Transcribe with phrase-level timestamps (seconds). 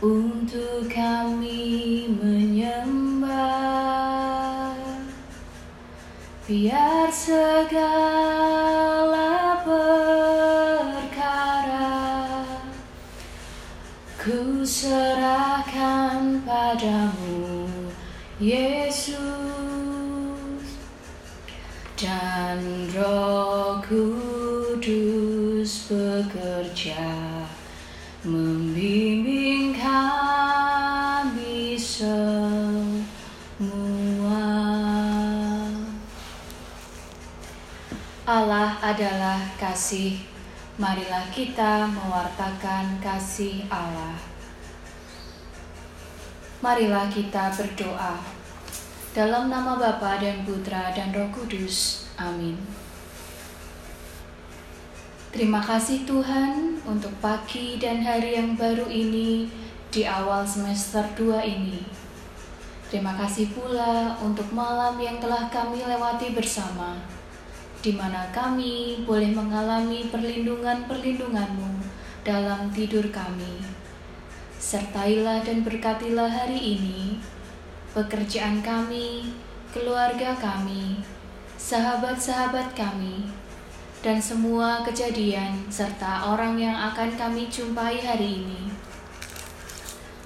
[0.00, 3.36] untuk kami menyembah.
[6.46, 8.04] Biar segala
[9.66, 11.26] perkara
[14.20, 17.66] ku serahkan padamu,
[18.38, 19.18] Yesus,
[21.98, 22.60] dan
[22.94, 23.82] Roh
[38.26, 40.18] Allah adalah kasih.
[40.82, 44.18] Marilah kita mewartakan kasih Allah.
[46.58, 48.18] Marilah kita berdoa.
[49.14, 52.10] Dalam nama Bapa dan Putra dan Roh Kudus.
[52.18, 52.58] Amin.
[55.30, 59.46] Terima kasih Tuhan untuk pagi dan hari yang baru ini
[59.94, 61.78] di awal semester 2 ini.
[62.90, 67.14] Terima kasih pula untuk malam yang telah kami lewati bersama
[67.86, 71.70] di mana kami boleh mengalami perlindungan-perlindunganmu
[72.26, 73.62] dalam tidur kami.
[74.58, 77.22] Sertailah dan berkatilah hari ini,
[77.94, 79.30] pekerjaan kami,
[79.70, 80.98] keluarga kami,
[81.54, 83.30] sahabat-sahabat kami,
[84.02, 88.66] dan semua kejadian serta orang yang akan kami jumpai hari ini.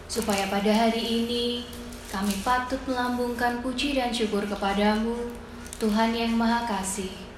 [0.08, 1.69] Supaya pada hari ini
[2.08, 5.28] kami patut melambungkan puji dan syukur kepadamu,
[5.77, 7.30] Tuhan yang Maha Kasih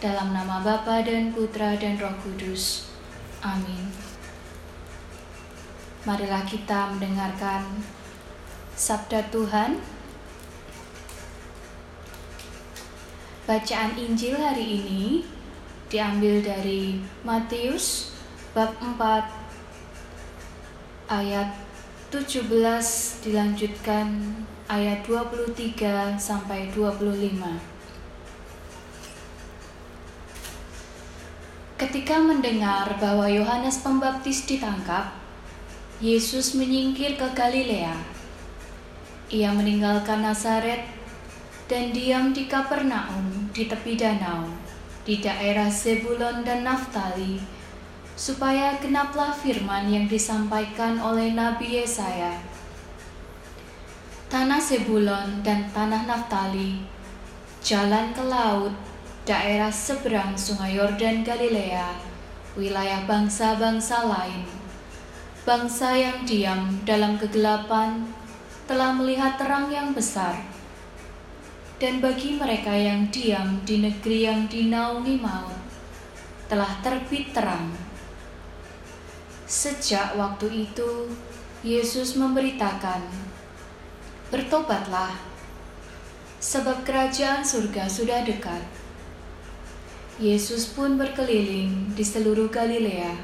[0.00, 2.88] dalam nama Bapa dan Putra dan Roh Kudus.
[3.44, 3.92] Amin.
[6.08, 7.84] Marilah kita mendengarkan
[8.72, 9.76] sabda Tuhan.
[13.44, 15.28] Bacaan Injil hari ini
[15.92, 18.16] diambil dari Matius
[18.56, 18.96] bab 4
[21.12, 21.60] ayat
[22.08, 22.48] 17
[23.20, 24.16] dilanjutkan
[24.64, 27.79] ayat 23 sampai 25.
[31.90, 35.10] Ketika mendengar bahwa Yohanes Pembaptis ditangkap,
[35.98, 37.98] Yesus menyingkir ke Galilea.
[39.26, 40.86] Ia meninggalkan Nazaret
[41.66, 44.46] dan diam di Kapernaum di tepi danau,
[45.02, 47.42] di daerah Zebulon dan Naftali,
[48.14, 52.38] supaya genaplah firman yang disampaikan oleh Nabi Yesaya.
[54.30, 56.86] Tanah Zebulon dan tanah Naftali,
[57.66, 58.89] jalan ke laut
[59.30, 61.94] daerah seberang Sungai Yordan Galilea,
[62.58, 64.42] wilayah bangsa-bangsa lain.
[65.46, 68.10] Bangsa yang diam dalam kegelapan
[68.66, 70.34] telah melihat terang yang besar.
[71.78, 75.62] Dan bagi mereka yang diam di negeri yang dinaungi maut,
[76.50, 77.70] telah terbit terang.
[79.46, 81.06] Sejak waktu itu,
[81.62, 83.06] Yesus memberitakan,
[84.34, 85.14] "Bertobatlah,
[86.42, 88.89] sebab kerajaan surga sudah dekat."
[90.20, 93.16] Yesus pun berkeliling di seluruh Galilea.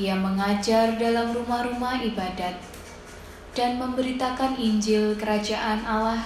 [0.00, 2.56] Ia mengajar dalam rumah-rumah ibadat
[3.52, 6.24] dan memberitakan Injil Kerajaan Allah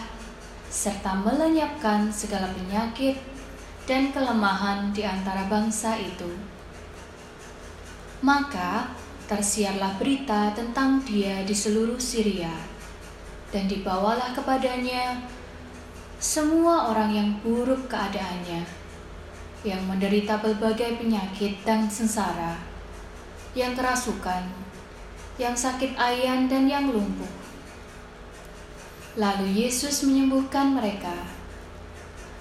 [0.70, 3.18] serta melenyapkan segala penyakit
[3.90, 6.30] dan kelemahan di antara bangsa itu.
[8.22, 8.94] Maka
[9.26, 12.54] tersiarlah berita tentang dia di seluruh Syria,
[13.50, 15.26] dan dibawalah kepadanya
[16.22, 18.79] semua orang yang buruk keadaannya
[19.60, 22.56] yang menderita berbagai penyakit dan sengsara,
[23.52, 24.48] yang kerasukan,
[25.36, 27.28] yang sakit ayan dan yang lumpuh.
[29.20, 31.12] Lalu Yesus menyembuhkan mereka.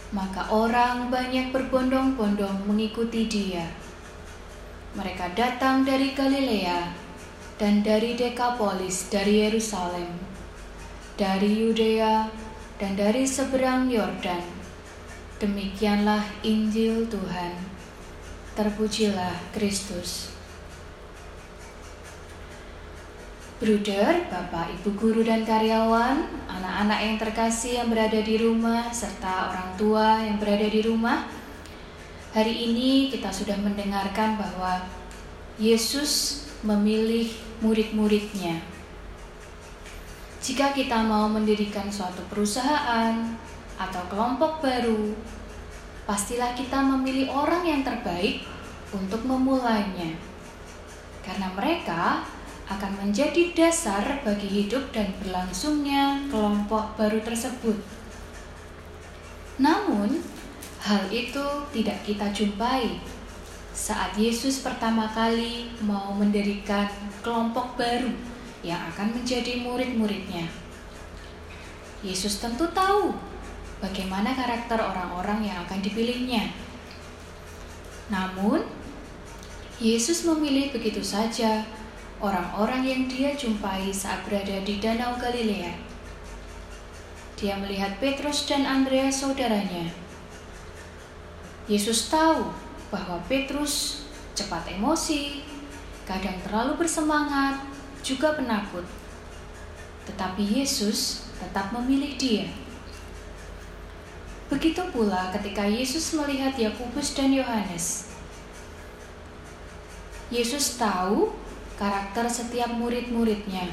[0.10, 3.68] Maka orang banyak berbondong-bondong mengikuti dia.
[4.98, 6.90] Mereka datang dari Galilea
[7.62, 10.10] dan dari Dekapolis dari Yerusalem,
[11.14, 12.26] dari Yudea
[12.82, 14.59] dan dari seberang Yordan
[15.40, 17.56] Demikianlah Injil Tuhan.
[18.60, 20.36] Terpujilah Kristus.
[23.56, 29.80] Bruder, Bapak, Ibu guru dan karyawan, anak-anak yang terkasih yang berada di rumah serta orang
[29.80, 31.24] tua yang berada di rumah.
[32.36, 34.84] Hari ini kita sudah mendengarkan bahwa
[35.56, 37.32] Yesus memilih
[37.64, 38.60] murid-muridnya.
[40.44, 43.40] Jika kita mau mendirikan suatu perusahaan,
[43.80, 45.16] atau kelompok baru,
[46.10, 48.42] pastilah kita memilih orang yang terbaik
[48.90, 50.18] untuk memulainya.
[51.22, 52.26] Karena mereka
[52.66, 57.78] akan menjadi dasar bagi hidup dan berlangsungnya kelompok baru tersebut.
[59.62, 60.18] Namun,
[60.82, 61.46] hal itu
[61.78, 62.98] tidak kita jumpai
[63.70, 66.90] saat Yesus pertama kali mau mendirikan
[67.22, 68.10] kelompok baru
[68.66, 70.50] yang akan menjadi murid-muridnya.
[72.02, 73.14] Yesus tentu tahu
[73.80, 76.52] bagaimana karakter orang-orang yang akan dipilihnya.
[78.12, 78.64] Namun,
[79.80, 81.64] Yesus memilih begitu saja
[82.20, 85.72] orang-orang yang dia jumpai saat berada di Danau Galilea.
[87.40, 89.88] Dia melihat Petrus dan Andreas saudaranya.
[91.72, 92.52] Yesus tahu
[92.92, 94.04] bahwa Petrus
[94.36, 95.48] cepat emosi,
[96.04, 97.64] kadang terlalu bersemangat,
[98.04, 98.84] juga penakut.
[100.10, 102.48] Tetapi Yesus tetap memilih dia.
[104.50, 108.10] Begitu pula ketika Yesus melihat Yakobus dan Yohanes.
[110.34, 111.30] Yesus tahu
[111.78, 113.70] karakter setiap murid-muridnya,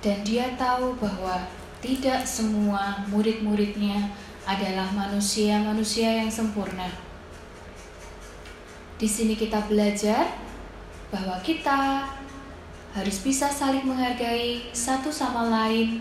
[0.00, 1.44] dan Dia tahu bahwa
[1.84, 4.16] tidak semua murid-muridnya
[4.48, 6.88] adalah manusia-manusia yang sempurna.
[8.96, 10.40] Di sini kita belajar
[11.12, 12.08] bahwa kita
[12.96, 16.00] harus bisa saling menghargai satu sama lain,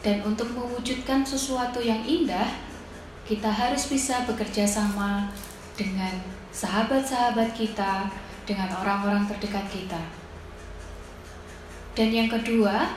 [0.00, 2.48] dan untuk mewujudkan sesuatu yang indah,
[3.30, 5.30] kita harus bisa bekerja sama
[5.78, 6.10] dengan
[6.50, 8.10] sahabat-sahabat kita,
[8.42, 10.02] dengan orang-orang terdekat kita.
[11.94, 12.90] Dan yang kedua,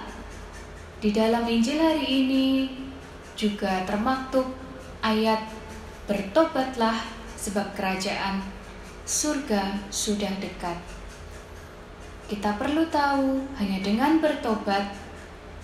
[0.97, 2.47] di dalam Injil hari ini
[3.37, 4.49] juga termaktub
[5.05, 5.53] ayat
[6.09, 6.97] bertobatlah
[7.37, 8.41] sebab kerajaan
[9.05, 10.81] surga sudah dekat.
[12.25, 14.97] Kita perlu tahu hanya dengan bertobat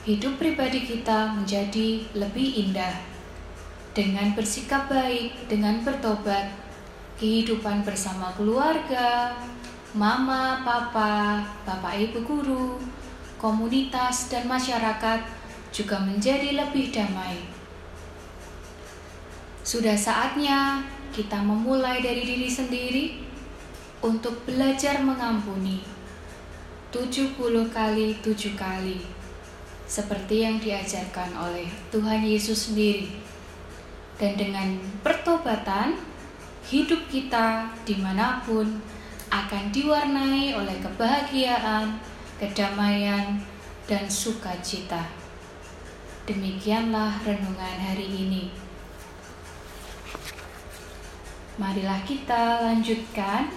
[0.06, 3.19] hidup pribadi kita menjadi lebih indah.
[4.00, 6.56] Dengan bersikap baik, dengan bertobat,
[7.20, 9.36] kehidupan bersama keluarga,
[9.92, 12.80] mama, papa, bapak, ibu guru,
[13.36, 15.20] komunitas, dan masyarakat
[15.76, 17.44] juga menjadi lebih damai.
[19.68, 20.80] Sudah saatnya
[21.12, 23.20] kita memulai dari diri sendiri
[24.00, 25.84] untuk belajar mengampuni.
[26.96, 27.36] 70
[27.68, 29.04] kali 7 kali.
[29.92, 33.28] Seperti yang diajarkan oleh Tuhan Yesus sendiri
[34.20, 35.96] dan dengan pertobatan
[36.68, 38.84] hidup kita di mana pun
[39.32, 41.98] akan diwarnai oleh kebahagiaan
[42.40, 43.44] kedamaian,
[43.84, 45.12] dan sukacita.
[46.24, 48.44] Demikianlah renungan hari ini.
[51.60, 53.52] Marilah kita lanjutkan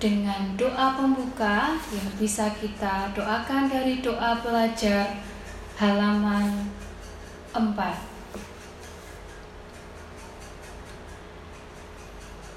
[0.00, 5.20] dengan doa pembuka yang bisa kita doakan dari doa pelajar
[5.76, 6.72] halaman
[7.52, 8.15] 4.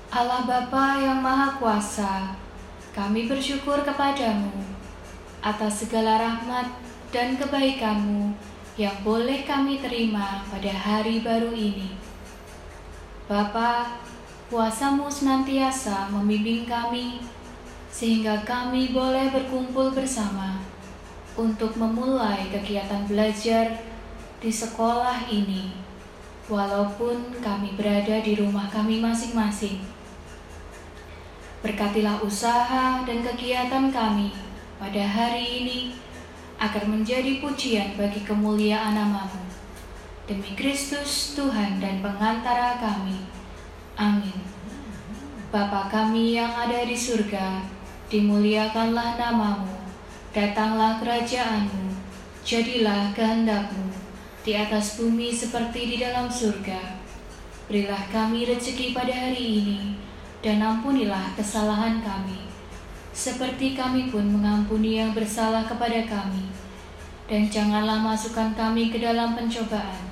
[0.10, 2.34] Allah Bapa yang Maha Kuasa,
[2.98, 4.50] kami bersyukur kepadamu
[5.38, 6.66] atas segala rahmat
[7.14, 8.34] dan kebaikanmu
[8.74, 11.94] yang boleh kami terima pada hari baru ini.
[13.30, 14.02] Bapa,
[14.50, 17.22] kuasamu senantiasa membimbing kami
[17.94, 20.58] sehingga kami boleh berkumpul bersama
[21.38, 23.78] untuk memulai kegiatan belajar
[24.42, 25.70] di sekolah ini,
[26.50, 29.99] walaupun kami berada di rumah kami masing-masing.
[31.60, 34.32] Berkatilah usaha dan kegiatan kami
[34.80, 35.80] pada hari ini
[36.56, 39.44] agar menjadi pujian bagi kemuliaan namamu.
[40.24, 43.28] Demi Kristus Tuhan dan pengantara kami.
[44.00, 44.40] Amin.
[45.52, 47.60] Bapa kami yang ada di surga,
[48.08, 49.84] dimuliakanlah namamu,
[50.32, 51.92] datanglah kerajaanmu,
[52.48, 53.92] jadilah kehendakmu,
[54.48, 57.04] di atas bumi seperti di dalam surga.
[57.68, 59.99] Berilah kami rezeki pada hari ini,
[60.40, 62.48] dan ampunilah kesalahan kami,
[63.12, 66.48] seperti kami pun mengampuni yang bersalah kepada kami.
[67.30, 70.10] Dan janganlah masukkan kami ke dalam pencobaan,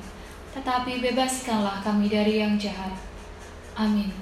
[0.53, 2.93] tetapi bebaskanlah kami dari yang jahat.
[3.73, 4.13] Amin.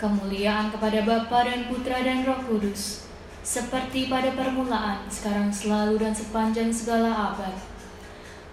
[0.00, 3.04] Kemuliaan kepada Bapa dan Putra dan Roh Kudus,
[3.42, 7.52] seperti pada permulaan, sekarang selalu dan sepanjang segala abad.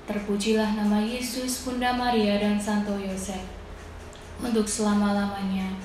[0.09, 3.45] Terpujilah nama Yesus, Bunda Maria, dan Santo Yosef,
[4.41, 5.77] untuk selama-lamanya.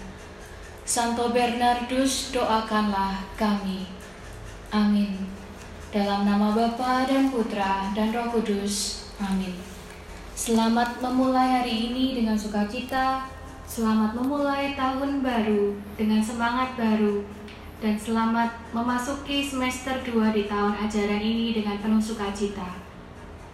[0.85, 3.89] Santo Bernardus, doakanlah kami.
[4.69, 5.17] Amin.
[5.89, 9.09] Dalam nama Bapa dan Putra dan Roh Kudus.
[9.17, 9.57] Amin.
[10.37, 13.25] Selamat memulai hari ini dengan sukacita.
[13.65, 17.25] Selamat memulai tahun baru dengan semangat baru.
[17.81, 22.77] Dan selamat memasuki semester 2 di tahun ajaran ini dengan penuh sukacita.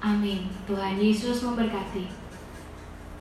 [0.03, 0.51] Amin.
[0.67, 2.20] Tuhan Yesus memberkati.